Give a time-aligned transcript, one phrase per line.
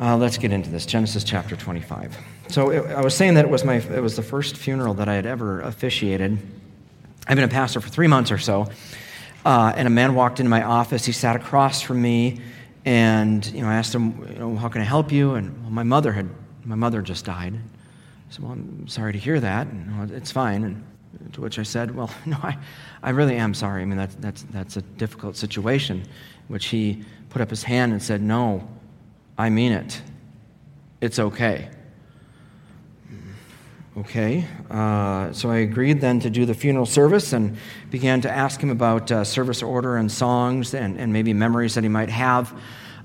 [0.00, 2.16] Uh, let's get into this Genesis chapter 25.
[2.50, 5.08] So it, I was saying that it was, my, it was the first funeral that
[5.08, 6.38] I had ever officiated.
[7.26, 8.70] I've been a pastor for three months or so,
[9.44, 11.04] uh, and a man walked into my office.
[11.04, 12.40] He sat across from me,
[12.84, 15.70] and you know, I asked him, you know, "How can I help you?" And well,
[15.70, 16.28] my mother had
[16.64, 17.54] my mother just died.
[17.54, 20.64] I said, "Well, I'm sorry to hear that." And, well, it's fine.
[20.64, 22.56] And to which I said, "Well, no, I,
[23.02, 23.82] I really am sorry.
[23.82, 26.04] I mean, that's that's that's a difficult situation."
[26.46, 28.66] Which he put up his hand and said, "No,
[29.38, 30.02] I mean it.
[31.00, 31.70] It's okay."
[33.98, 37.56] Okay, uh, so I agreed then to do the funeral service and
[37.90, 41.82] began to ask him about uh, service order and songs and, and maybe memories that
[41.82, 42.56] he might have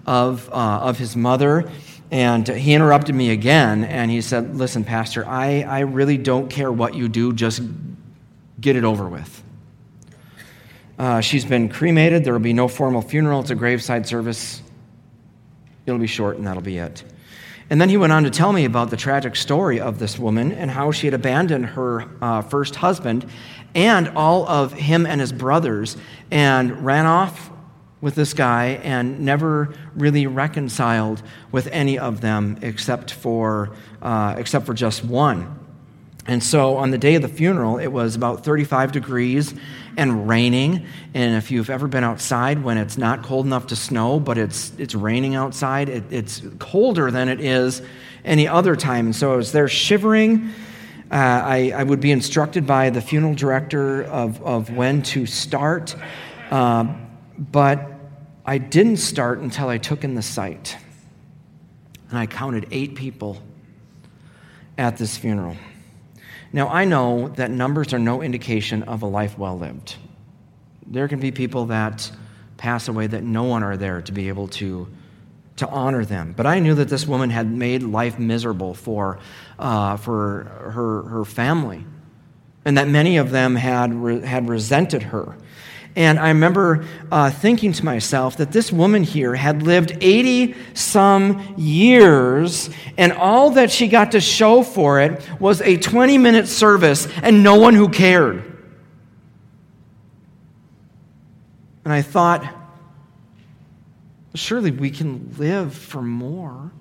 [0.06, 1.68] of, uh, of his mother.
[2.12, 6.72] And he interrupted me again and he said, Listen, Pastor, I, I really don't care
[6.72, 7.64] what you do, just
[8.62, 9.44] get it over with.
[11.00, 12.24] Uh, she's been cremated.
[12.24, 13.40] There will be no formal funeral.
[13.40, 14.62] It's a graveside service.
[15.86, 17.04] It'll be short, and that'll be it.
[17.70, 20.52] And then he went on to tell me about the tragic story of this woman
[20.52, 23.26] and how she had abandoned her uh, first husband
[23.74, 25.98] and all of him and his brothers
[26.30, 27.50] and ran off
[28.02, 34.66] with this guy and never really reconciled with any of them except for, uh, except
[34.66, 35.63] for just one.
[36.26, 39.54] And so on the day of the funeral, it was about 35 degrees
[39.98, 40.86] and raining.
[41.14, 44.72] And if you've ever been outside when it's not cold enough to snow, but it's,
[44.78, 47.82] it's raining outside, it, it's colder than it is
[48.24, 49.08] any other time.
[49.08, 50.50] And so I was there shivering.
[51.12, 55.96] Uh, I, I, would be instructed by the funeral director of, of when to start.
[56.50, 56.96] Uh,
[57.38, 57.92] but
[58.46, 60.78] I didn't start until I took in the sight.
[62.10, 63.44] And I counted eight people
[64.78, 65.56] at this funeral.
[66.54, 69.96] Now, I know that numbers are no indication of a life well lived.
[70.86, 72.12] There can be people that
[72.58, 74.88] pass away that no one are there to be able to,
[75.58, 76.34] to honor them.
[76.38, 79.20] But I knew that this woman had made life miserable for,
[79.58, 80.44] uh, for
[80.74, 81.84] her, her family,
[82.64, 83.92] and that many of them had,
[84.24, 85.36] had resented her
[85.96, 91.54] and I remember uh, thinking to myself that this woman here had lived 80 some
[91.56, 97.08] years, and all that she got to show for it was a 20 minute service
[97.22, 98.44] and no one who cared.
[101.84, 102.44] And I thought,
[104.34, 106.72] surely we can live for more.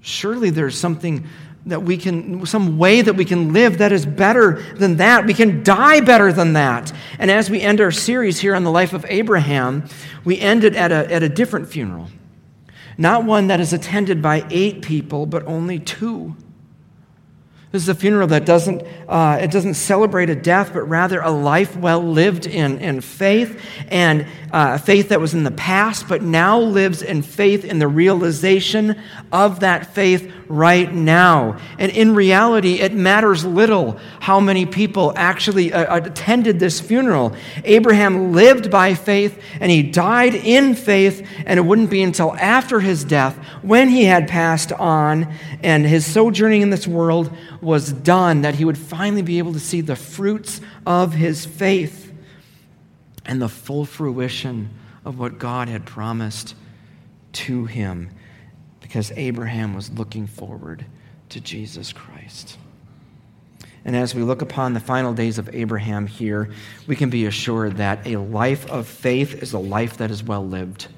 [0.00, 1.26] Surely there's something
[1.68, 5.26] that we can, some way that we can live that is better than that.
[5.26, 6.92] We can die better than that.
[7.18, 9.88] And as we end our series here on the life of Abraham,
[10.24, 12.08] we end it at a, at a different funeral.
[12.96, 16.34] Not one that is attended by eight people, but only two.
[17.70, 21.30] This is a funeral that doesn't, uh, it doesn't celebrate a death, but rather a
[21.30, 26.22] life well lived in, in faith, and uh, faith that was in the past, but
[26.22, 28.98] now lives in faith in the realization
[29.30, 31.58] of that faith right now.
[31.78, 37.36] And in reality, it matters little how many people actually uh, attended this funeral.
[37.64, 42.80] Abraham lived by faith, and he died in faith, and it wouldn't be until after
[42.80, 45.30] his death, when he had passed on,
[45.62, 49.60] and his sojourning in this world was done, that he would finally be able to
[49.60, 52.12] see the fruits of his faith
[53.26, 54.70] and the full fruition
[55.04, 56.54] of what God had promised
[57.32, 58.10] to him
[58.80, 60.84] because Abraham was looking forward
[61.28, 62.56] to Jesus Christ.
[63.84, 66.50] And as we look upon the final days of Abraham here,
[66.86, 70.46] we can be assured that a life of faith is a life that is well
[70.46, 70.88] lived,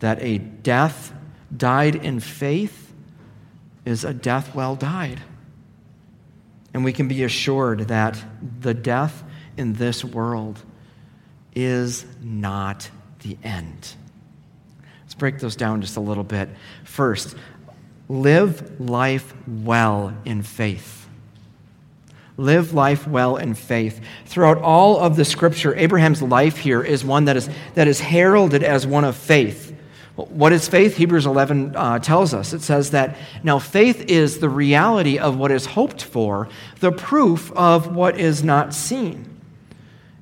[0.00, 1.12] that a death
[1.56, 2.92] died in faith
[3.84, 5.20] is a death well died.
[6.74, 8.22] And we can be assured that
[8.60, 9.24] the death
[9.56, 10.62] in this world
[11.54, 12.90] is not
[13.20, 13.94] the end.
[15.02, 16.50] Let's break those down just a little bit.
[16.84, 17.34] First,
[18.08, 21.08] live life well in faith.
[22.36, 24.00] Live life well in faith.
[24.26, 28.62] Throughout all of the scripture, Abraham's life here is one that is, that is heralded
[28.62, 29.67] as one of faith.
[30.26, 30.96] What is faith?
[30.96, 32.52] Hebrews 11 uh, tells us.
[32.52, 36.48] It says that now faith is the reality of what is hoped for,
[36.80, 39.40] the proof of what is not seen.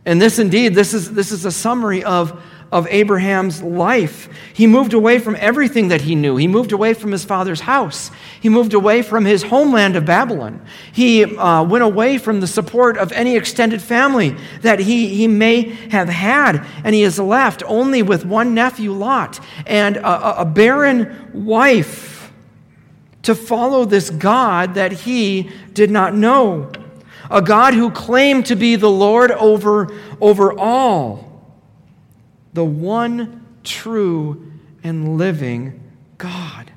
[0.04, 4.28] And this indeed, this is, this is a summary of, of Abraham's life.
[4.52, 6.36] He moved away from everything that he knew.
[6.36, 8.10] He moved away from his father's house.
[8.40, 10.64] He moved away from his homeland of Babylon.
[10.92, 15.62] He uh, went away from the support of any extended family that he, he may
[15.90, 16.66] have had.
[16.84, 22.32] And he is left only with one nephew, Lot, and a, a barren wife
[23.22, 26.70] to follow this God that he did not know
[27.30, 31.25] a God who claimed to be the Lord over, over all,
[32.56, 34.50] the one true
[34.82, 35.78] and living
[36.16, 36.72] God.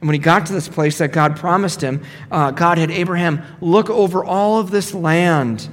[0.00, 3.42] And when he got to this place that God promised him, uh, God had Abraham
[3.60, 5.68] look over all of this land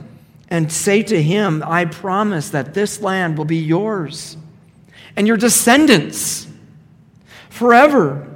[0.49, 4.35] and say to him, I promise that this land will be yours
[5.15, 6.47] and your descendants
[7.49, 8.33] forever.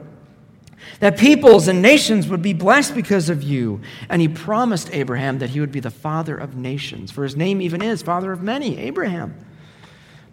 [1.00, 3.82] That peoples and nations would be blessed because of you.
[4.08, 7.60] And he promised Abraham that he would be the father of nations, for his name
[7.60, 9.34] even is father of many, Abraham.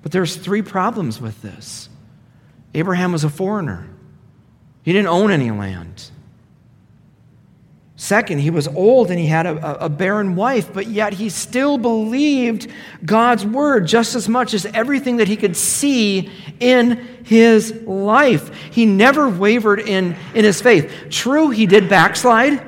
[0.08, 1.90] But there's three problems with this.
[2.72, 3.90] Abraham was a foreigner.
[4.82, 6.10] He didn't own any land.
[7.96, 11.76] Second, he was old and he had a, a, barren wife, but yet he still
[11.76, 12.68] believed
[13.04, 18.50] God's word just as much as everything that he could see in his life.
[18.70, 20.90] He never wavered in, in his faith.
[21.10, 22.66] True, he did backslide,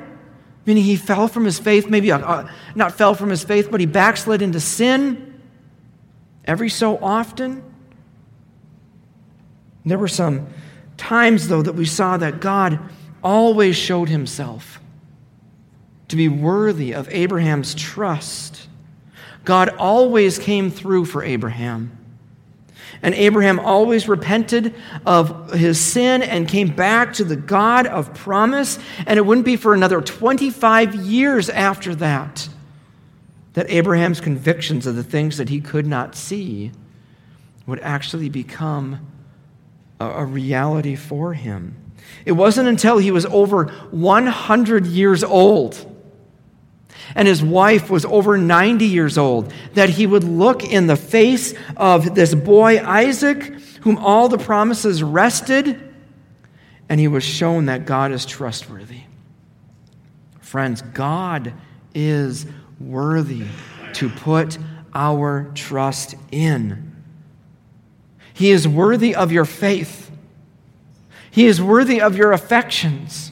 [0.67, 4.43] meaning he fell from his faith, maybe not fell from his faith, but he backslid
[4.43, 5.30] into sin
[6.45, 7.63] every so often.
[9.85, 10.47] There were some
[10.97, 12.79] times, though, that we saw that God
[13.23, 14.79] always showed himself
[16.07, 18.67] to be worthy of Abraham's trust.
[19.45, 21.97] God always came through for Abraham.
[23.01, 28.77] And Abraham always repented of his sin and came back to the God of promise.
[29.07, 32.47] And it wouldn't be for another 25 years after that
[33.53, 36.71] that Abraham's convictions of the things that he could not see
[37.67, 39.05] would actually become
[39.99, 41.75] a, reality for him.
[42.25, 45.87] It wasn't until he was over 100 years old
[47.15, 51.53] and his wife was over 90 years old that he would look in the face
[51.75, 53.43] of this boy Isaac,
[53.81, 55.93] whom all the promises rested,
[56.89, 59.01] and he was shown that God is trustworthy.
[60.39, 61.53] Friends, God
[61.93, 62.45] is
[62.89, 63.45] worthy
[63.93, 64.57] to put
[64.93, 66.91] our trust in.
[68.33, 70.09] He is worthy of your faith.
[71.29, 73.31] He is worthy of your affections.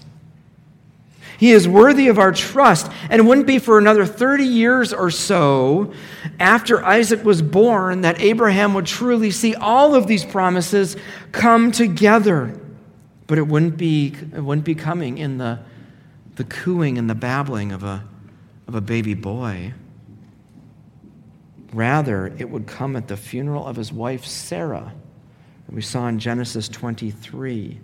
[1.40, 2.92] He is worthy of our trust.
[3.10, 5.94] And it wouldn't be for another 30 years or so
[6.38, 10.98] after Isaac was born that Abraham would truly see all of these promises
[11.32, 12.60] come together.
[13.28, 15.60] But it wouldn't be, it wouldn't be coming in the,
[16.36, 18.04] the cooing and the babbling of a,
[18.70, 19.74] of a baby boy.
[21.74, 24.94] Rather, it would come at the funeral of his wife, Sarah,
[25.66, 27.80] that we saw in Genesis 23.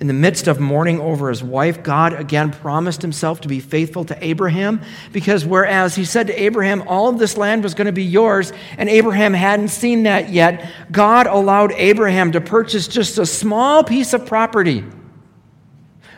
[0.00, 4.06] In the midst of mourning over his wife, God again promised himself to be faithful
[4.06, 4.80] to Abraham
[5.12, 8.54] because whereas he said to Abraham, all of this land was going to be yours,
[8.78, 14.14] and Abraham hadn't seen that yet, God allowed Abraham to purchase just a small piece
[14.14, 14.82] of property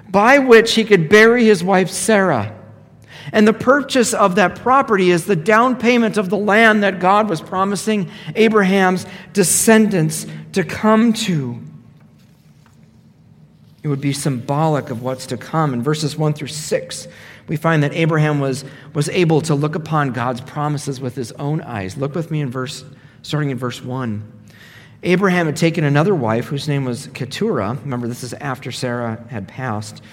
[0.09, 2.61] by which he could bury his wife Sarah.
[3.35, 7.29] And the purchase of that property is the down payment of the land that God
[7.29, 11.61] was promising Abraham's descendants to come to.
[13.83, 15.75] It would be symbolic of what's to come.
[15.75, 17.09] In verses 1 through 6,
[17.49, 18.65] we find that Abraham was,
[18.95, 21.97] was able to look upon God's promises with his own eyes.
[21.97, 22.85] Look with me in verse,
[23.23, 24.33] starting in verse 1.
[25.03, 27.79] Abraham had taken another wife whose name was Keturah.
[27.83, 30.05] Remember, this is after Sarah had passed.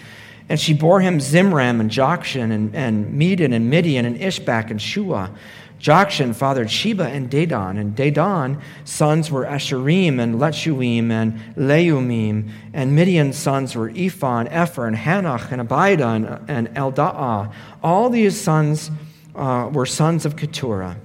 [0.51, 4.81] And she bore him Zimran and Jokshan and, and Medan and Midian and Ishbak and
[4.81, 5.33] Shuah.
[5.79, 12.93] Jokshan fathered Sheba and Dedan, and Dedan sons were Asshurim and Letushim and Leummim, and
[12.93, 17.53] Midian's sons were Ephah Epher and Hanoch and Abida and, and Eldaah.
[17.81, 18.91] All these sons
[19.33, 20.97] uh, were sons of Keturah.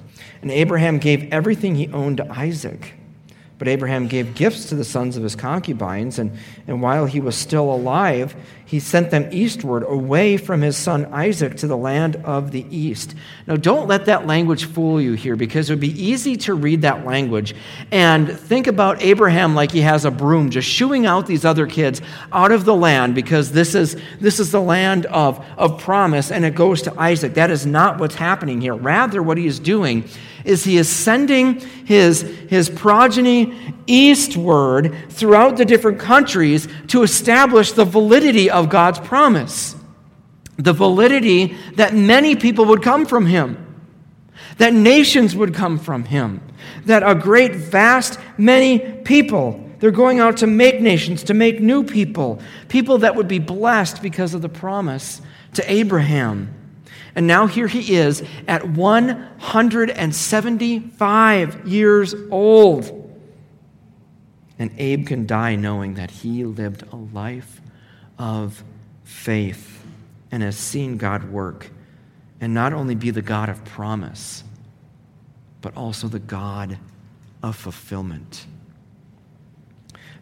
[0.42, 2.94] And Abraham gave everything he owned to Isaac.
[3.59, 7.37] But Abraham gave gifts to the sons of his concubines, and, and while he was
[7.37, 8.35] still alive,
[8.66, 13.14] he sent them eastward away from his son Isaac to the land of the east.
[13.46, 16.82] Now, don't let that language fool you here because it would be easy to read
[16.82, 17.54] that language
[17.92, 22.02] and think about Abraham like he has a broom just shooing out these other kids
[22.32, 26.44] out of the land because this is, this is the land of, of promise and
[26.44, 27.35] it goes to Isaac.
[27.35, 28.75] That is not what's happening here.
[28.75, 30.08] Rather, what he is doing
[30.46, 37.85] is he is sending his, his progeny eastward throughout the different countries to establish the
[37.85, 39.76] validity of God's promise.
[40.56, 43.62] The validity that many people would come from him,
[44.58, 46.40] that nations would come from him,
[46.86, 49.62] that a great, vast, many people.
[49.78, 54.00] They're going out to make nations, to make new people, people that would be blessed
[54.00, 55.20] because of the promise
[55.54, 56.54] to Abraham.
[57.14, 63.02] And now here he is at 175 years old.
[64.58, 67.55] And Abe can die knowing that he lived a life
[68.18, 68.62] of
[69.04, 69.82] faith
[70.30, 71.70] and has seen God work
[72.40, 74.44] and not only be the God of promise,
[75.61, 76.78] but also the God
[77.42, 78.46] of fulfillment.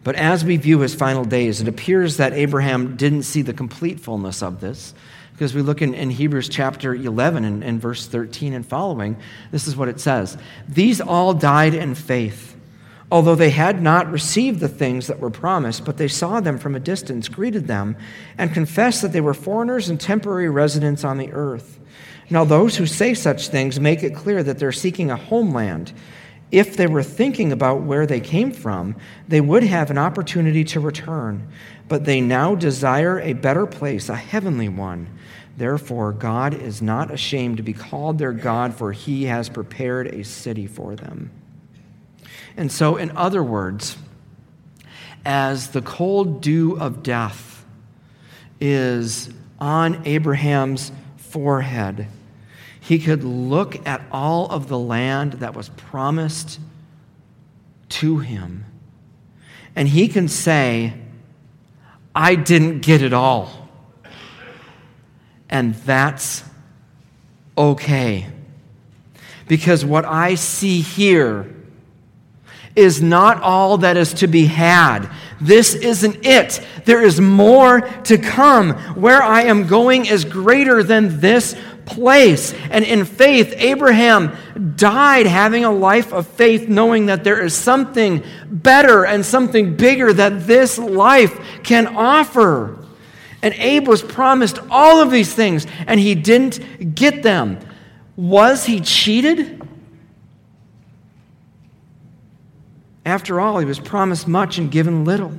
[0.03, 3.99] But as we view his final days, it appears that Abraham didn't see the complete
[3.99, 4.93] fullness of this.
[5.33, 9.17] Because we look in, in Hebrews chapter 11 and, and verse 13 and following,
[9.51, 10.37] this is what it says
[10.69, 12.54] These all died in faith,
[13.11, 16.75] although they had not received the things that were promised, but they saw them from
[16.75, 17.95] a distance, greeted them,
[18.37, 21.79] and confessed that they were foreigners and temporary residents on the earth.
[22.29, 25.93] Now, those who say such things make it clear that they're seeking a homeland.
[26.51, 28.95] If they were thinking about where they came from,
[29.27, 31.47] they would have an opportunity to return.
[31.87, 35.07] But they now desire a better place, a heavenly one.
[35.57, 40.23] Therefore, God is not ashamed to be called their God, for he has prepared a
[40.23, 41.31] city for them.
[42.57, 43.97] And so, in other words,
[45.25, 47.65] as the cold dew of death
[48.59, 52.07] is on Abraham's forehead,
[52.79, 56.59] he could look at all of the land that was promised
[57.89, 58.65] to him,
[59.75, 60.93] and he can say,
[62.13, 63.65] I didn't get it all
[65.49, 66.43] and that's
[67.57, 68.27] okay.
[69.47, 71.54] Because what I see here
[72.75, 75.09] is not all that is to be had.
[75.39, 76.65] This isn't it.
[76.85, 78.71] There is more to come.
[78.95, 81.55] Where I am going is greater than this
[81.85, 82.53] place.
[82.69, 84.35] And in faith, Abraham
[84.75, 90.11] died having a life of faith, knowing that there is something better and something bigger
[90.13, 92.79] that this life can offer.
[93.41, 97.59] And Abe was promised all of these things, and he didn't get them.
[98.15, 99.64] Was he cheated?
[103.05, 105.31] After all, he was promised much and given little.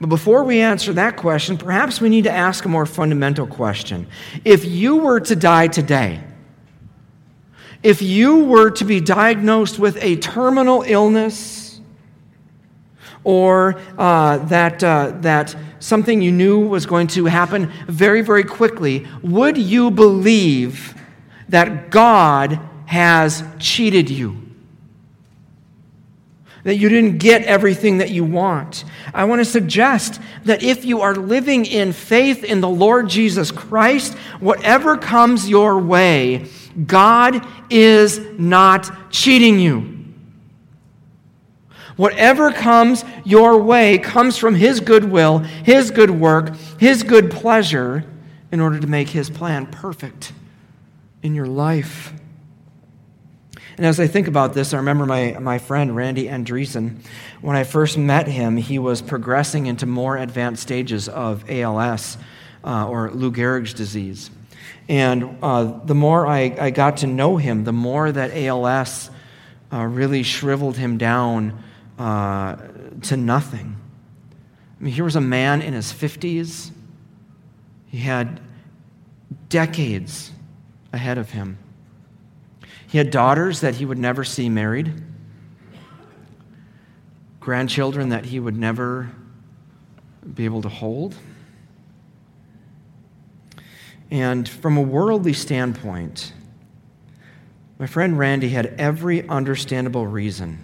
[0.00, 4.06] But before we answer that question, perhaps we need to ask a more fundamental question.
[4.44, 6.22] If you were to die today,
[7.82, 11.80] if you were to be diagnosed with a terminal illness,
[13.24, 19.06] or uh, that, uh, that something you knew was going to happen very, very quickly,
[19.22, 20.94] would you believe
[21.48, 24.43] that God has cheated you?
[26.64, 28.84] That you didn't get everything that you want.
[29.12, 33.50] I want to suggest that if you are living in faith in the Lord Jesus
[33.50, 36.46] Christ, whatever comes your way,
[36.86, 39.94] God is not cheating you.
[41.96, 48.04] Whatever comes your way comes from His goodwill, His good work, His good pleasure
[48.50, 50.32] in order to make His plan perfect
[51.22, 52.12] in your life.
[53.76, 56.98] And as I think about this, I remember my, my friend Randy Andreessen.
[57.40, 62.16] When I first met him, he was progressing into more advanced stages of ALS
[62.62, 64.30] uh, or Lou Gehrig's disease.
[64.88, 69.10] And uh, the more I, I, got to know him, the more that ALS
[69.72, 71.62] uh, really shriveled him down
[71.98, 72.56] uh,
[73.02, 73.76] to nothing.
[74.78, 76.70] I mean, here was a man in his 50s.
[77.86, 78.40] He had
[79.48, 80.30] decades
[80.92, 81.58] ahead of him.
[82.94, 84.92] He had daughters that he would never see married,
[87.40, 89.10] grandchildren that he would never
[90.32, 91.16] be able to hold.
[94.12, 96.32] And from a worldly standpoint,
[97.80, 100.60] my friend Randy had every understandable reason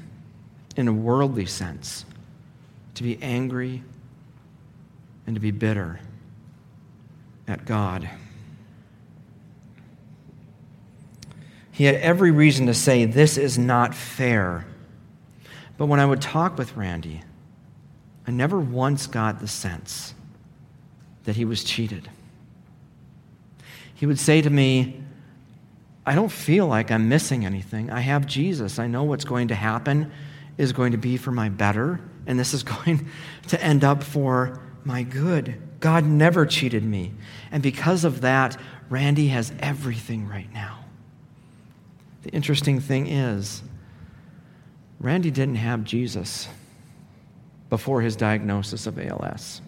[0.77, 2.05] in a worldly sense,
[2.95, 3.83] to be angry
[5.27, 5.99] and to be bitter
[7.49, 8.09] at God.
[11.81, 14.67] He had every reason to say, This is not fair.
[15.79, 17.23] But when I would talk with Randy,
[18.27, 20.13] I never once got the sense
[21.25, 22.11] that he was cheated.
[23.95, 25.03] He would say to me,
[26.05, 27.91] I don't feel like I'm missing anything.
[27.91, 28.79] I have Jesus.
[28.79, 30.13] I know what's going to happen
[30.59, 33.09] is going to be for my better, and this is going
[33.47, 35.59] to end up for my good.
[35.81, 37.15] God never cheated me.
[37.51, 38.61] And because of that,
[38.91, 40.81] Randy has everything right now.
[42.23, 43.63] The interesting thing is,
[44.99, 46.49] Randy didn't have Jesus
[47.71, 49.63] before his diagnosis of ALS.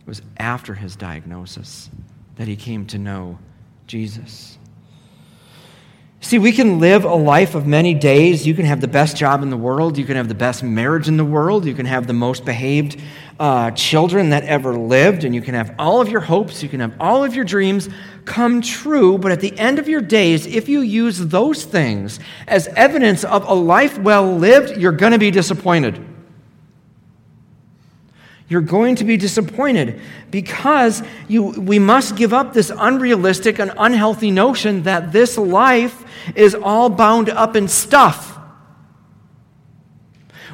[0.00, 1.88] It was after his diagnosis
[2.36, 3.38] that he came to know
[3.86, 4.58] Jesus.
[6.22, 8.46] See, we can live a life of many days.
[8.46, 9.96] You can have the best job in the world.
[9.96, 11.64] You can have the best marriage in the world.
[11.64, 13.00] You can have the most behaved
[13.40, 15.24] uh, children that ever lived.
[15.24, 16.62] And you can have all of your hopes.
[16.62, 17.88] You can have all of your dreams
[18.24, 19.18] come true.
[19.18, 23.48] But at the end of your days, if you use those things as evidence of
[23.48, 26.06] a life well lived, you're going to be disappointed
[28.50, 30.00] you're going to be disappointed
[30.32, 36.04] because you, we must give up this unrealistic and unhealthy notion that this life
[36.34, 38.39] is all bound up in stuff.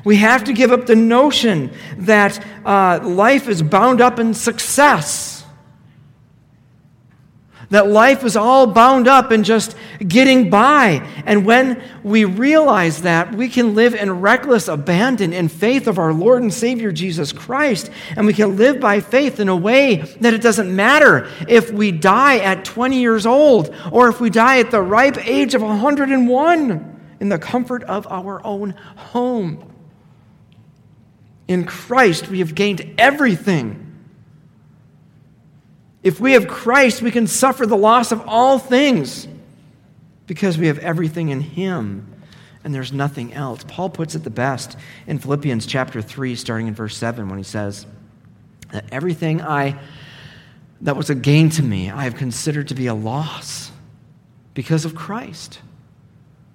[0.07, 5.37] We have to give up the notion that uh, life is bound up in success
[7.71, 11.05] that life is all bound up in just getting by.
[11.25, 16.13] And when we realize that, we can live in reckless abandon in faith of our
[16.13, 17.91] Lord and Savior Jesus Christ.
[18.17, 21.91] And we can live by faith in a way that it doesn't matter if we
[21.91, 26.93] die at 20 years old or if we die at the ripe age of 101
[27.19, 29.76] in the comfort of our own home.
[31.49, 33.87] In Christ, we have gained everything
[36.07, 39.27] if we have Christ, we can suffer the loss of all things
[40.29, 42.15] because we have everything in Him
[42.63, 43.65] and there's nothing else.
[43.67, 44.77] Paul puts it the best
[45.09, 47.87] in Philippians chapter 3, starting in verse 7, when he says
[48.71, 49.81] that everything I
[50.83, 53.73] that was a gain to me, I have considered to be a loss
[54.55, 55.59] because of Christ.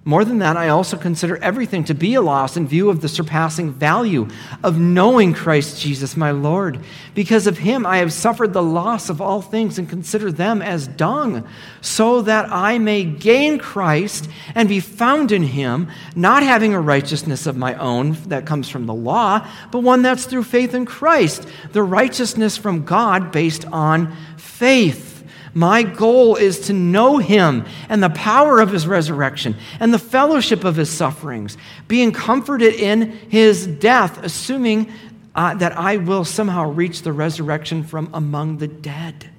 [0.04, 3.08] More than that, I also consider everything to be a loss in view of the
[3.08, 4.26] surpassing value
[4.64, 6.80] of knowing Christ Jesus, my Lord.
[7.14, 10.88] Because of him, I have suffered the loss of all things and consider them as
[10.88, 11.46] dung,
[11.80, 17.46] so that I may gain Christ and be found in him, not having a righteousness
[17.46, 21.46] of my own that comes from the law, but one that's through faith in Christ,
[21.70, 25.11] the righteousness from God based on faith.
[25.54, 30.64] My goal is to know him and the power of his resurrection and the fellowship
[30.64, 34.90] of his sufferings, being comforted in his death, assuming
[35.34, 39.30] uh, that I will somehow reach the resurrection from among the dead.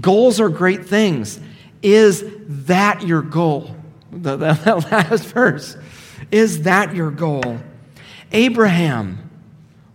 [0.00, 1.40] Goals are great things.
[1.82, 2.24] Is
[2.66, 3.74] that your goal?
[4.10, 5.76] The, the, the last verse.
[6.30, 7.58] Is that your goal?
[8.32, 9.30] Abraham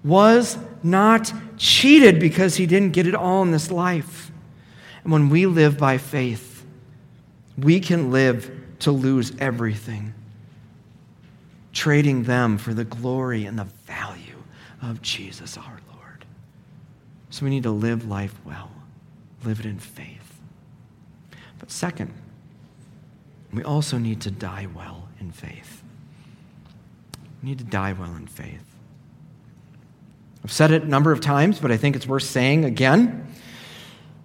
[0.04, 4.29] was not cheated because he didn't get it all in this life.
[5.04, 6.66] And when we live by faith,
[7.58, 10.14] we can live to lose everything,
[11.74, 14.44] trading them for the glory and the value
[14.82, 16.26] of Jesus our Lord.
[17.30, 18.72] So we need to live life well,
[19.44, 20.40] live it in faith.
[21.60, 22.14] But second,
[23.52, 25.84] we also need to die well in faith.
[27.42, 28.64] We need to die well in faith.
[30.44, 33.28] I've said it a number of times, but I think it's worth saying again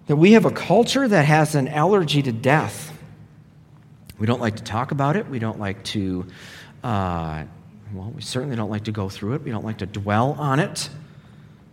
[0.07, 2.91] that we have a culture that has an allergy to death.
[4.17, 5.27] We don't like to talk about it.
[5.27, 6.25] We don't like to,
[6.83, 7.43] uh,
[7.93, 9.43] well, we certainly don't like to go through it.
[9.43, 10.89] We don't like to dwell on it.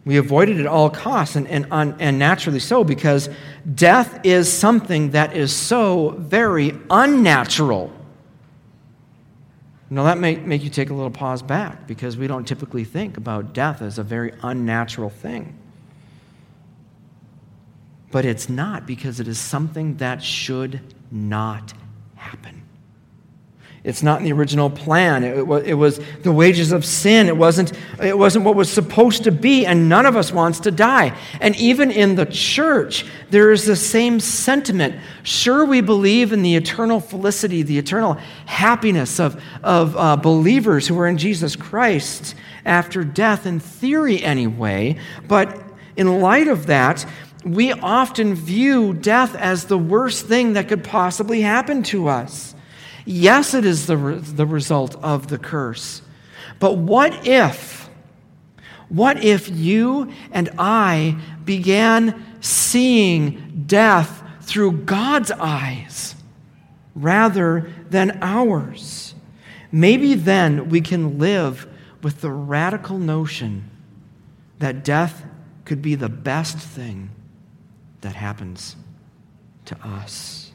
[0.05, 1.67] We avoid it at all costs, and, and,
[2.01, 3.29] and naturally so, because
[3.75, 7.93] death is something that is so very unnatural.
[9.91, 13.17] Now, that may make you take a little pause back because we don't typically think
[13.17, 15.57] about death as a very unnatural thing.
[18.13, 21.73] But it's not because it is something that should not
[22.15, 22.63] happen.
[23.85, 25.25] It's not in the original plan.
[25.25, 27.27] It, was, it was the wages of sin.
[27.27, 30.71] It wasn't, it wasn't what was supposed to be, and none of us wants to
[30.71, 31.19] die.
[31.41, 34.95] And even in the church, there is the same sentiment.
[35.25, 40.97] Sure, we believe in the eternal felicity, the eternal happiness of, of uh, believers who
[41.01, 44.97] are in Jesus Christ after death, in theory anyway,
[45.27, 45.61] but
[45.97, 47.05] in light of that,
[47.45, 52.55] we often view death as the worst thing that could possibly happen to us.
[53.05, 56.03] Yes, it is the, re- the result of the curse.
[56.61, 57.89] But what if,
[58.89, 66.15] what if you and I began seeing death through God's eyes
[66.95, 69.15] rather than ours?
[69.73, 71.67] Maybe then we can live
[72.03, 73.71] with the radical notion
[74.59, 75.25] that death
[75.65, 77.11] could be the best thing
[78.03, 78.77] that happens
[79.65, 80.53] to us.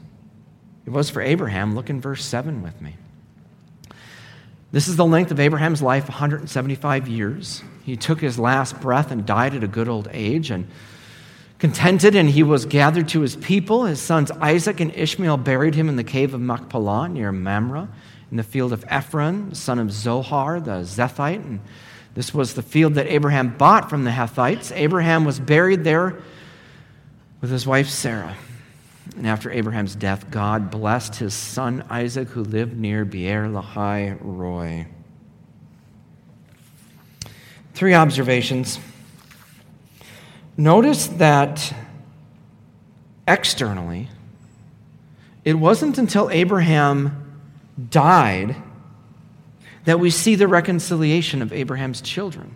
[0.86, 1.74] It was for Abraham.
[1.74, 2.96] Look in verse 7 with me.
[4.70, 7.62] This is the length of Abraham's life 175 years.
[7.84, 10.50] He took his last breath and died at a good old age.
[10.50, 10.68] And
[11.58, 13.84] contented, and he was gathered to his people.
[13.84, 17.88] His sons Isaac and Ishmael buried him in the cave of Machpelah near Mamre,
[18.30, 21.44] in the field of Ephron, son of Zohar, the Hethite.
[21.44, 21.60] And
[22.14, 24.70] this was the field that Abraham bought from the Hethites.
[24.74, 26.18] Abraham was buried there
[27.40, 28.36] with his wife Sarah.
[29.16, 34.86] And after Abraham's death, God blessed his son Isaac, who lived near Beer Lahai Roi.
[37.74, 38.78] Three observations.
[40.56, 41.72] Notice that
[43.26, 44.08] externally,
[45.44, 47.40] it wasn't until Abraham
[47.90, 48.56] died
[49.84, 52.54] that we see the reconciliation of Abraham's children.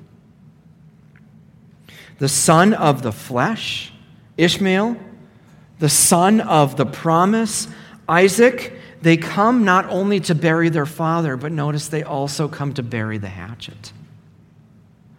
[2.19, 3.92] The son of the flesh
[4.37, 4.97] Ishmael,
[5.79, 7.69] the son of the promise,
[8.09, 12.83] Isaac, they come not only to bury their father, but notice they also come to
[12.83, 13.93] bury the hatchet.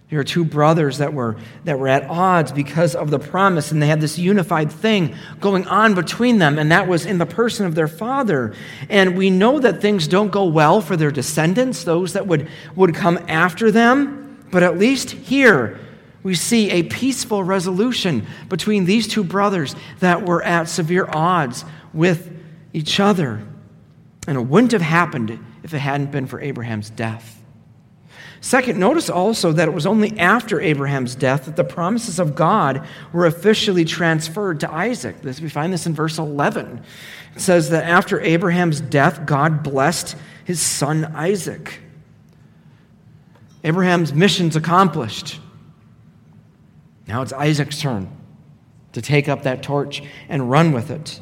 [0.07, 3.81] Here are two brothers that were, that were at odds because of the promise, and
[3.81, 7.65] they had this unified thing going on between them, and that was in the person
[7.65, 8.53] of their father.
[8.89, 12.93] And we know that things don't go well for their descendants, those that would, would
[12.93, 14.45] come after them.
[14.51, 15.79] But at least here,
[16.23, 22.31] we see a peaceful resolution between these two brothers that were at severe odds with
[22.71, 23.45] each other.
[24.25, 27.41] And it wouldn't have happened if it hadn't been for Abraham's death.
[28.39, 32.85] Second, notice also that it was only after Abraham's death that the promises of God
[33.13, 35.21] were officially transferred to Isaac.
[35.21, 36.83] This, we find this in verse 11.
[37.35, 41.79] It says that after Abraham's death, God blessed his son Isaac.
[43.63, 45.39] Abraham's mission's accomplished.
[47.07, 48.09] Now it's Isaac's turn
[48.93, 51.19] to take up that torch and run with it.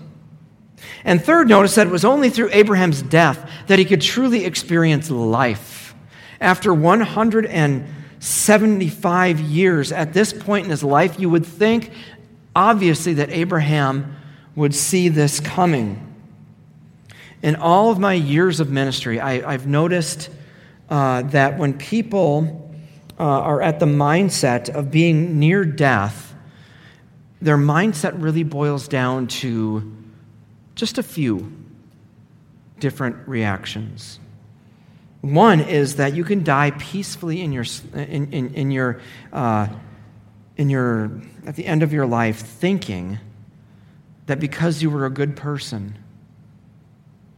[1.04, 5.10] And third, notice that it was only through Abraham's death that he could truly experience
[5.10, 5.96] life.
[6.40, 11.92] After 175 years, at this point in his life, you would think,
[12.56, 14.16] obviously, that Abraham
[14.56, 16.08] would see this coming.
[17.44, 20.30] In all of my years of ministry, I, have noticed
[20.90, 22.71] uh, that when people
[23.20, 26.34] uh, are at the mindset of being near death,
[27.42, 29.92] their mindset really boils down to
[30.76, 31.52] just a few
[32.80, 34.20] different reactions.
[35.22, 39.00] One is that you can die peacefully in your, in, in, in your,
[39.32, 39.68] uh,
[40.58, 41.12] in your,
[41.46, 43.20] at the end of your life thinking
[44.26, 45.98] that because you were a good person,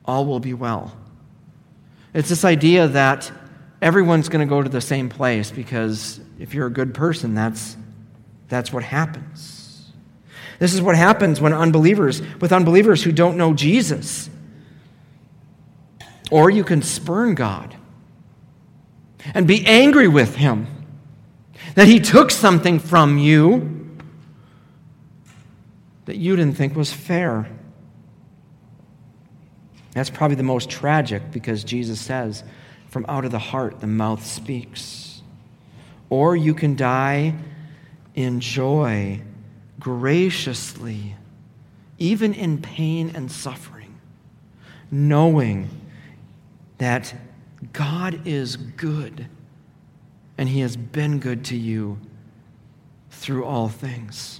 [0.06, 0.96] all will be well.
[2.14, 3.32] It's this idea that
[3.84, 7.76] everyone's going to go to the same place because if you're a good person, that's,
[8.48, 9.92] that's what happens.
[10.58, 14.30] This is what happens when unbelievers, with unbelievers who don't know Jesus.
[16.32, 17.76] Or you can spurn God
[19.34, 20.68] and be angry with Him
[21.76, 23.98] that He took something from you
[26.06, 27.50] that you didn't think was fair.
[29.92, 32.44] That's probably the most tragic because Jesus says,
[32.94, 35.24] from out of the heart the mouth speaks.
[36.12, 37.34] Or you can die
[38.14, 39.20] in joy,
[39.80, 41.16] graciously,
[41.98, 43.98] even in pain and suffering,
[44.92, 45.70] knowing
[46.78, 47.16] that
[47.74, 49.26] God is good
[50.38, 51.98] and He has been good to you
[53.10, 54.40] through all things.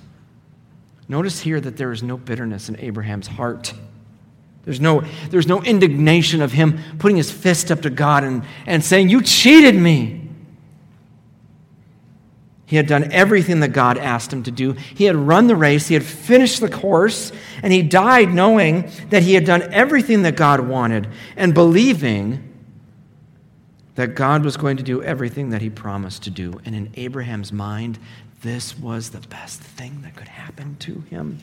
[1.08, 3.74] Notice here that there is no bitterness in Abraham's heart.
[4.64, 8.84] There's no, there's no indignation of him putting his fist up to God and, and
[8.84, 10.22] saying, You cheated me.
[12.66, 14.72] He had done everything that God asked him to do.
[14.72, 19.22] He had run the race, he had finished the course, and he died knowing that
[19.22, 22.50] he had done everything that God wanted and believing
[23.96, 26.60] that God was going to do everything that he promised to do.
[26.66, 28.00] And in Abraham's mind,
[28.42, 31.38] this was the best thing that could happen to him.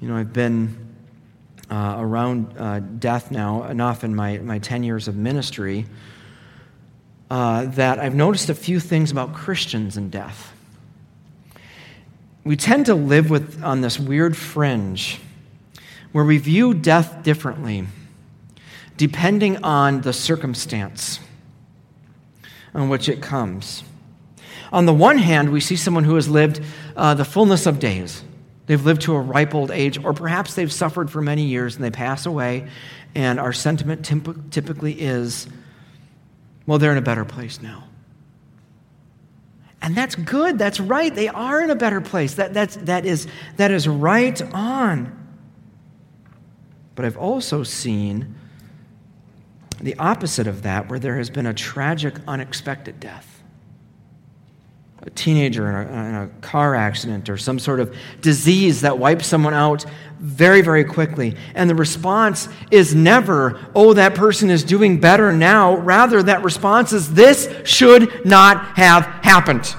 [0.00, 0.89] You know, I've been
[1.70, 5.86] uh, around uh, death now enough in my, my 10 years of ministry
[7.30, 10.52] uh, that I've noticed a few things about Christians and death.
[12.42, 15.20] We tend to live with, on this weird fringe
[16.12, 17.86] where we view death differently,
[18.96, 21.20] depending on the circumstance
[22.74, 23.84] on which it comes.
[24.72, 26.60] On the one hand, we see someone who has lived
[26.96, 28.22] uh, the fullness of days.
[28.70, 31.82] They've lived to a ripe old age, or perhaps they've suffered for many years and
[31.82, 32.68] they pass away,
[33.16, 34.04] and our sentiment
[34.52, 35.48] typically is
[36.68, 37.88] well, they're in a better place now.
[39.82, 40.56] And that's good.
[40.56, 41.12] That's right.
[41.12, 42.34] They are in a better place.
[42.34, 45.18] That, that's, that, is, that is right on.
[46.94, 48.36] But I've also seen
[49.80, 53.29] the opposite of that, where there has been a tragic, unexpected death
[55.02, 59.26] a teenager in a, in a, car accident or some sort of disease that wipes
[59.26, 59.84] someone out
[60.18, 61.36] very, very quickly.
[61.54, 65.76] And the response is never, oh, that person is doing better now.
[65.76, 69.74] Rather, that response is, this should not have happened.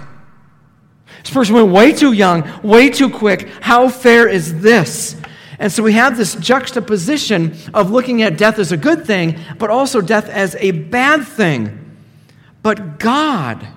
[1.21, 3.47] This person went way too young, way too quick.
[3.61, 5.15] How fair is this?
[5.59, 9.69] And so we have this juxtaposition of looking at death as a good thing, but
[9.69, 11.99] also death as a bad thing.
[12.63, 13.67] But God,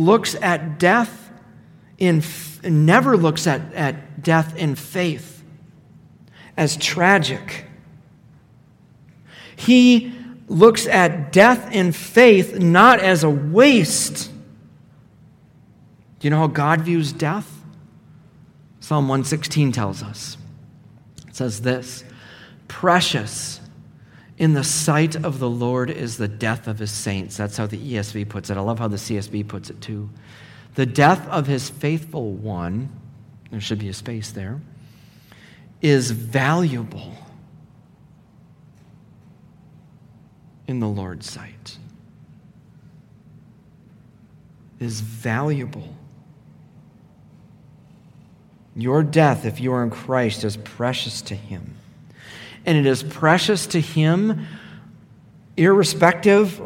[0.00, 1.30] looks at death
[1.98, 2.22] in
[2.64, 5.42] never looks at, at death in faith
[6.56, 7.66] as tragic.
[9.56, 10.12] He
[10.48, 14.30] looks at death in faith not as a waste.
[16.18, 17.62] Do you know how God views death?
[18.80, 20.36] Psalm 116 tells us.
[21.28, 22.04] It says this
[22.68, 23.59] Precious
[24.40, 27.36] in the sight of the Lord is the death of his saints.
[27.36, 28.56] That's how the ESV puts it.
[28.56, 30.08] I love how the CSB puts it too.
[30.76, 32.88] The death of his faithful one,
[33.50, 34.58] there should be a space there,
[35.82, 37.12] is valuable
[40.66, 41.76] in the Lord's sight.
[44.78, 45.94] Is valuable.
[48.74, 51.76] Your death, if you are in Christ, is precious to him
[52.66, 54.46] and it is precious to Him,
[55.56, 56.60] irrespective,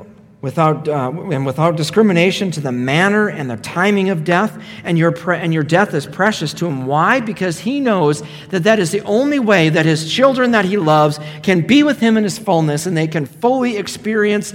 [0.44, 4.62] without, uh, and without discrimination to the manner and the timing of death.
[4.84, 6.84] And your, pre- and your death is precious to Him.
[6.84, 7.20] Why?
[7.20, 11.18] Because He knows that that is the only way that His children that He loves
[11.42, 14.52] can be with Him in His fullness and they can fully experience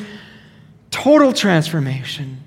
[0.92, 2.38] total transformation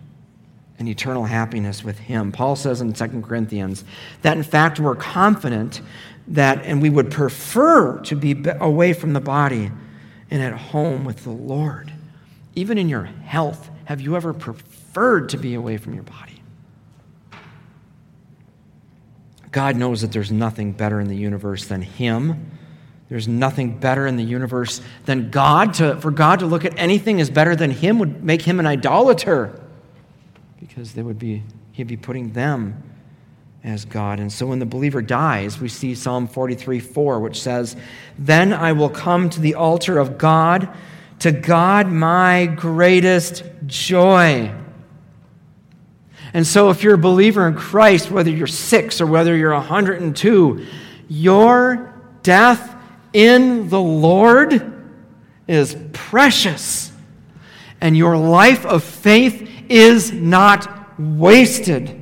[0.78, 2.30] and eternal happiness with Him.
[2.30, 3.84] Paul says in 2 Corinthians
[4.22, 5.80] that, in fact, we're confident
[6.32, 9.70] that, and we would prefer to be away from the body
[10.30, 11.92] and at home with the Lord.
[12.54, 16.42] Even in your health, have you ever preferred to be away from your body?
[19.50, 22.50] God knows that there's nothing better in the universe than Him.
[23.10, 25.74] There's nothing better in the universe than God.
[25.74, 28.66] To, for God to look at anything as better than Him would make Him an
[28.66, 29.60] idolater
[30.58, 31.42] because they would be,
[31.72, 32.82] He'd be putting them
[33.64, 34.18] as God.
[34.18, 37.76] And so when the believer dies, we see Psalm 43 4, which says,
[38.18, 40.68] Then I will come to the altar of God,
[41.20, 44.52] to God my greatest joy.
[46.34, 50.66] And so if you're a believer in Christ, whether you're six or whether you're 102,
[51.08, 52.74] your death
[53.12, 54.72] in the Lord
[55.46, 56.90] is precious.
[57.80, 62.01] And your life of faith is not wasted.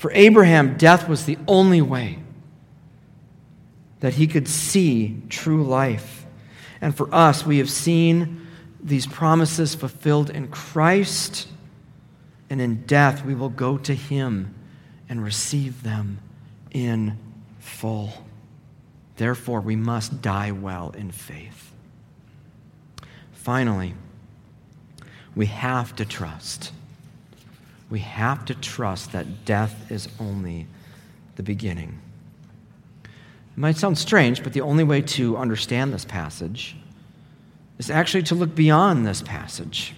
[0.00, 2.20] For Abraham, death was the only way
[3.98, 6.24] that he could see true life.
[6.80, 8.46] And for us, we have seen
[8.82, 11.48] these promises fulfilled in Christ,
[12.48, 14.54] and in death, we will go to him
[15.10, 16.20] and receive them
[16.70, 17.18] in
[17.58, 18.24] full.
[19.16, 21.72] Therefore, we must die well in faith.
[23.32, 23.92] Finally,
[25.36, 26.72] we have to trust
[27.90, 30.66] we have to trust that death is only
[31.36, 32.00] the beginning.
[33.04, 36.76] It might sound strange, but the only way to understand this passage
[37.78, 39.94] is actually to look beyond this passage.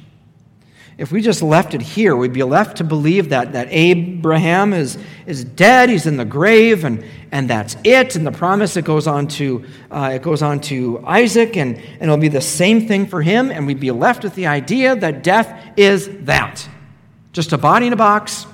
[0.98, 4.98] If we just left it here, we'd be left to believe that, that Abraham is,
[5.26, 8.14] is dead, he's in the grave, and, and that's it.
[8.14, 12.02] And the promise it goes on to uh, it goes on to Isaac, and, and
[12.02, 15.22] it'll be the same thing for him, and we'd be left with the idea that
[15.22, 16.68] death is that.
[17.32, 18.46] Just a body in a box,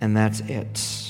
[0.00, 1.04] and that's it.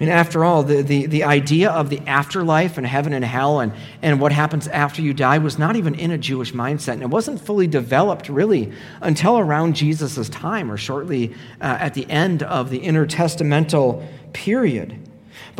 [0.00, 3.60] I mean, after all, the, the, the idea of the afterlife and heaven and hell
[3.60, 6.94] and, and what happens after you die was not even in a Jewish mindset.
[6.94, 12.08] And it wasn't fully developed, really, until around Jesus' time or shortly uh, at the
[12.08, 15.09] end of the intertestamental period.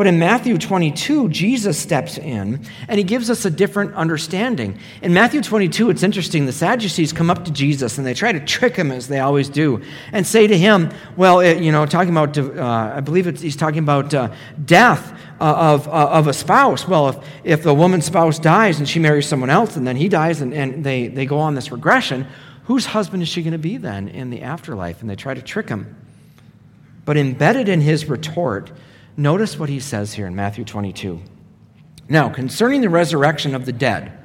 [0.01, 4.79] But in Matthew 22, Jesus steps in and he gives us a different understanding.
[5.03, 6.47] In Matthew 22, it's interesting.
[6.47, 9.51] The Sadducees come up to Jesus and they try to trick him, as they always
[9.51, 9.83] do,
[10.15, 13.81] and say to him, Well, it, you know, talking about, uh, I believe he's talking
[13.81, 14.33] about uh,
[14.65, 16.89] death uh, of, uh, of a spouse.
[16.89, 20.09] Well, if, if the woman's spouse dies and she marries someone else and then he
[20.09, 22.27] dies and, and they, they go on this regression,
[22.65, 25.03] whose husband is she going to be then in the afterlife?
[25.03, 25.95] And they try to trick him.
[27.05, 28.73] But embedded in his retort,
[29.21, 31.21] Notice what he says here in Matthew 22.
[32.09, 34.19] Now, concerning the resurrection of the dead,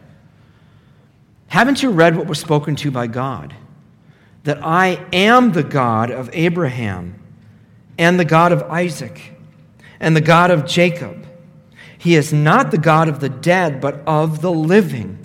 [1.47, 3.53] haven't you read what was spoken to by God?
[4.45, 7.21] That I am the God of Abraham
[7.97, 9.33] and the God of Isaac
[9.99, 11.27] and the God of Jacob.
[11.97, 15.19] He is not the God of the dead, but of the living.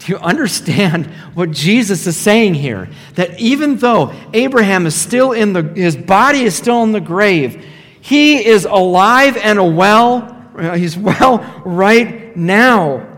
[0.00, 2.90] Do you understand what Jesus is saying here?
[3.14, 7.64] That even though Abraham is still in the, his body is still in the grave,
[8.02, 10.36] he is alive and well.
[10.56, 13.08] Uh, he's well right now.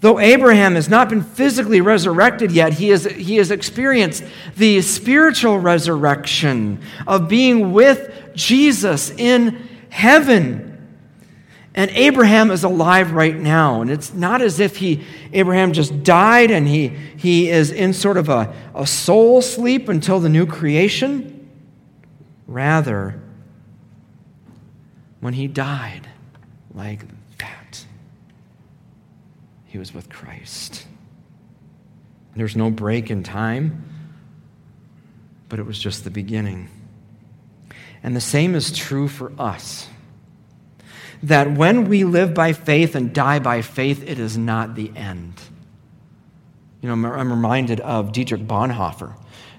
[0.00, 4.24] Though Abraham has not been physically resurrected yet, he has, he has experienced
[4.56, 10.98] the spiritual resurrection of being with Jesus in heaven.
[11.76, 13.82] And Abraham is alive right now.
[13.82, 18.16] And it's not as if he, Abraham just died and he, he is in sort
[18.16, 21.48] of a, a soul sleep until the new creation.
[22.48, 23.23] Rather,
[25.24, 26.06] when he died
[26.74, 27.00] like
[27.38, 27.86] that,
[29.64, 30.86] he was with Christ.
[32.36, 33.88] There's no break in time,
[35.48, 36.68] but it was just the beginning.
[38.02, 39.88] And the same is true for us.
[41.24, 45.40] that when we live by faith and die by faith, it is not the end.
[46.82, 49.14] You know, I'm reminded of Dietrich Bonhoeffer.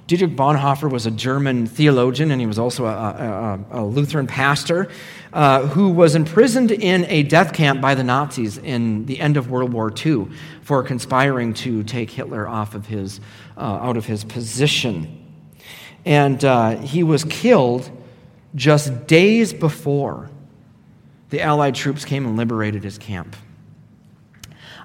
[0.08, 4.88] Dietrich Bonhoeffer was a German theologian, and he was also a, a, a Lutheran pastor
[5.34, 9.50] uh, who was imprisoned in a death camp by the Nazis in the end of
[9.50, 10.28] World War II
[10.62, 13.20] for conspiring to take Hitler off of his,
[13.58, 15.24] uh, out of his position.
[16.06, 17.90] And uh, he was killed
[18.54, 20.30] just days before
[21.32, 23.36] the Allied troops came and liberated his camp.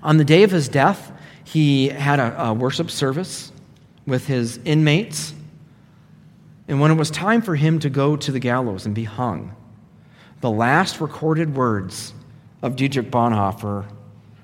[0.02, 1.12] On the day of his death,
[1.44, 3.49] he had a, a worship service
[4.06, 5.34] with his inmates.
[6.68, 9.54] And when it was time for him to go to the gallows and be hung,
[10.40, 12.14] the last recorded words
[12.62, 13.86] of Dietrich Bonhoeffer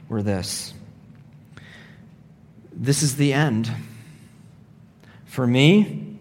[0.09, 0.75] were this
[2.73, 3.71] This is the end.
[5.25, 6.19] For me,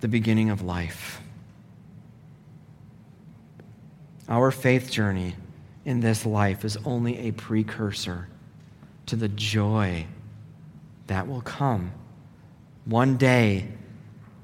[0.00, 1.20] the beginning of life.
[4.28, 5.36] Our faith journey
[5.84, 8.28] in this life is only a precursor
[9.06, 10.06] to the joy
[11.06, 11.92] that will come
[12.84, 13.68] one day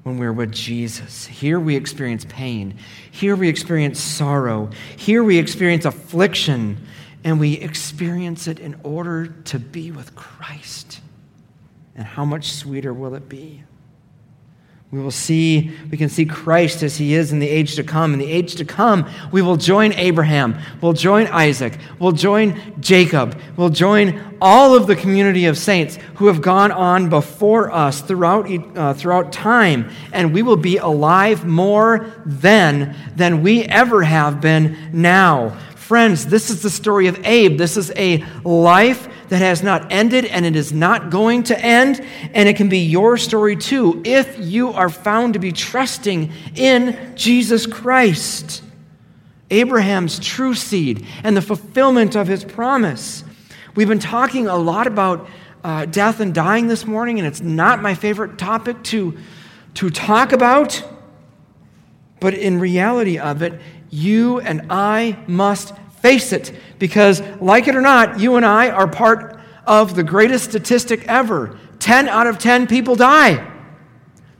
[0.03, 1.25] when we're with Jesus.
[1.25, 2.77] Here we experience pain.
[3.11, 4.69] Here we experience sorrow.
[4.97, 6.87] Here we experience affliction.
[7.23, 11.01] And we experience it in order to be with Christ.
[11.95, 13.63] And how much sweeter will it be?
[14.91, 18.11] We will see, we can see Christ as he is in the age to come.
[18.11, 23.39] In the age to come, we will join Abraham, we'll join Isaac, we'll join Jacob,
[23.55, 28.51] we'll join all of the community of saints who have gone on before us throughout,
[28.77, 34.89] uh, throughout time, and we will be alive more then than we ever have been
[34.91, 35.57] now.
[35.91, 37.57] Friends, this is the story of Abe.
[37.57, 41.99] This is a life that has not ended and it is not going to end.
[42.33, 47.13] And it can be your story too if you are found to be trusting in
[47.17, 48.63] Jesus Christ,
[49.49, 53.25] Abraham's true seed, and the fulfillment of his promise.
[53.75, 55.27] We've been talking a lot about
[55.61, 59.17] uh, death and dying this morning, and it's not my favorite topic to,
[59.73, 60.81] to talk about.
[62.21, 67.81] But in reality of it, you and I must Face it, because like it or
[67.81, 71.57] not, you and I are part of the greatest statistic ever.
[71.79, 73.47] 10 out of 10 people die.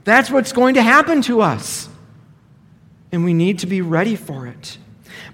[0.04, 1.88] That's what's going to happen to us.
[3.12, 4.78] And we need to be ready for it.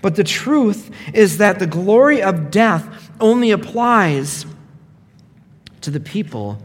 [0.02, 4.44] But the truth is that the glory of death only applies
[5.80, 6.62] to the people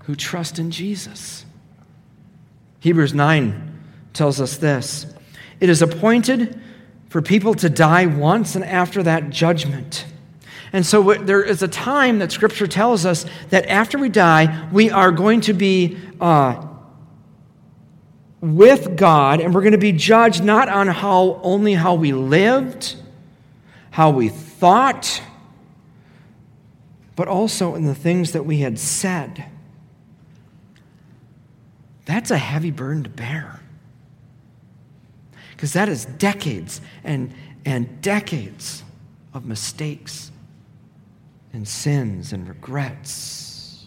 [0.00, 1.46] who trust in Jesus.
[2.80, 3.80] Hebrews 9
[4.12, 5.06] tells us this
[5.60, 6.60] It is appointed
[7.16, 10.04] for people to die once and after that judgment.
[10.70, 14.90] And so there is a time that Scripture tells us that after we die, we
[14.90, 16.62] are going to be uh,
[18.42, 22.96] with God, and we're going to be judged not on how only how we lived,
[23.92, 25.22] how we thought,
[27.14, 29.46] but also in the things that we had said.
[32.04, 33.55] That's a heavy burden to bear
[35.56, 37.32] because that is decades and,
[37.64, 38.84] and decades
[39.32, 40.30] of mistakes
[41.54, 43.86] and sins and regrets.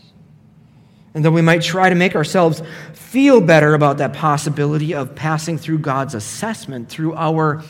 [1.14, 5.58] And though we might try to make ourselves feel better about that possibility of passing
[5.58, 7.64] through God's assessment through our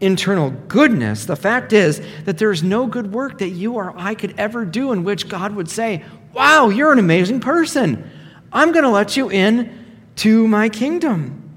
[0.00, 4.14] internal goodness, the fact is that there is no good work that you or I
[4.14, 8.10] could ever do in which God would say, Wow, you're an amazing person.
[8.52, 11.47] I'm going to let you in to my kingdom.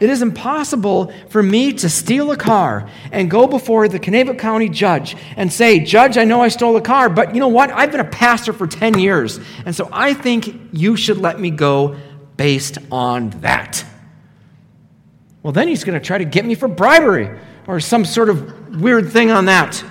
[0.00, 4.68] It is impossible for me to steal a car and go before the Kanabec County
[4.68, 7.70] judge and say, Judge, I know I stole a car, but you know what?
[7.70, 11.50] I've been a pastor for 10 years, and so I think you should let me
[11.50, 11.96] go
[12.36, 13.84] based on that.
[15.42, 18.80] Well, then he's going to try to get me for bribery or some sort of
[18.80, 19.84] weird thing on that.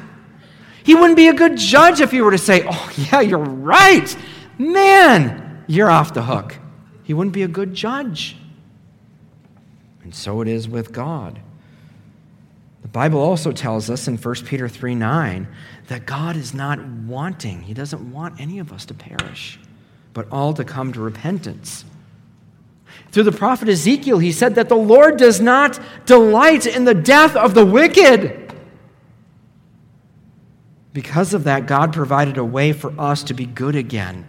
[0.84, 4.16] He wouldn't be a good judge if he were to say, Oh, yeah, you're right.
[4.58, 6.58] Man, you're off the hook.
[7.04, 8.38] He wouldn't be a good judge.
[10.08, 11.38] And so it is with God.
[12.82, 15.46] The Bible also tells us in 1 Peter 3 9
[15.88, 19.60] that God is not wanting, He doesn't want any of us to perish,
[20.14, 21.84] but all to come to repentance.
[23.12, 27.36] Through the prophet Ezekiel, he said that the Lord does not delight in the death
[27.36, 28.56] of the wicked.
[30.94, 34.26] Because of that, God provided a way for us to be good again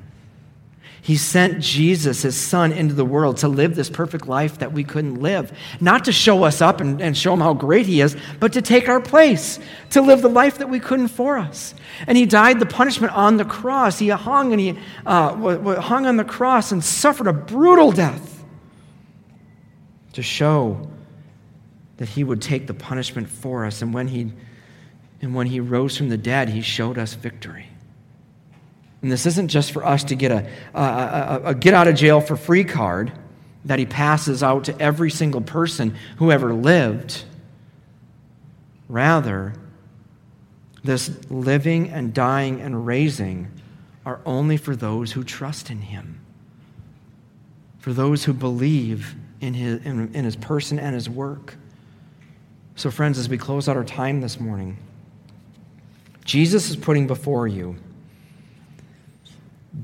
[1.00, 4.84] he sent Jesus, his son, into the world to live this perfect life that we
[4.84, 5.52] couldn't live.
[5.80, 8.62] Not to show us up and, and, show him how great he is, but to
[8.62, 9.58] take our place,
[9.90, 11.74] to live the life that we couldn't for us.
[12.06, 13.98] And he died the punishment on the cross.
[13.98, 18.44] He hung and he uh, hung on the cross and suffered a brutal death
[20.12, 20.90] to show
[21.98, 23.82] that he would take the punishment for us.
[23.82, 24.32] And when he
[25.20, 27.66] And when he rose from the dead, he showed us victory.
[29.02, 31.94] And this isn't just for us to get a, a, a, a get out of
[31.94, 33.12] jail for free card
[33.64, 37.24] that he passes out to every single person who ever lived.
[38.88, 39.54] Rather,
[40.82, 43.48] this living and dying and raising
[44.06, 46.20] are only for those who trust in him,
[47.78, 51.56] for those who believe in his, in, in his person and his work.
[52.74, 54.78] So, friends, as we close out our time this morning,
[56.24, 57.76] Jesus is putting before you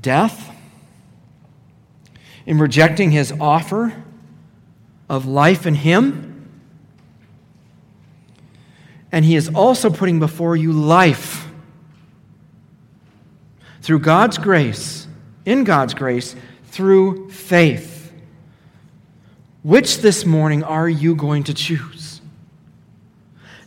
[0.01, 0.55] death
[2.45, 3.93] in rejecting his offer
[5.09, 6.49] of life in him.
[9.11, 11.47] And he is also putting before you life
[13.81, 15.07] through God's grace,
[15.45, 18.11] in God's grace, through faith.
[19.63, 22.21] Which this morning are you going to choose?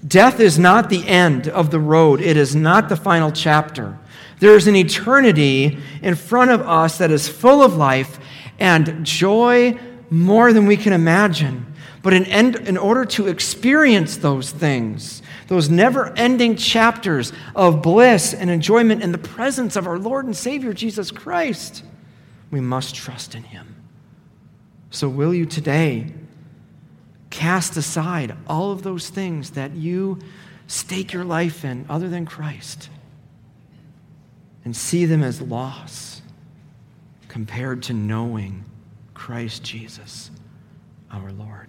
[0.06, 3.98] Death is not the end of the road, it is not the final chapter.
[4.41, 8.18] There is an eternity in front of us that is full of life
[8.59, 9.78] and joy
[10.11, 11.66] more than we can imagine.
[12.03, 18.32] But in, end, in order to experience those things, those never ending chapters of bliss
[18.32, 21.82] and enjoyment in the presence of our Lord and Savior Jesus Christ,
[22.51, 23.74] we must trust in Him.
[24.91, 26.12] So, will you today
[27.30, 30.18] cast aside all of those things that you
[30.66, 32.89] stake your life in other than Christ
[34.64, 36.22] and see them as loss
[37.28, 38.64] compared to knowing
[39.14, 40.30] Christ Jesus,
[41.11, 41.67] our Lord?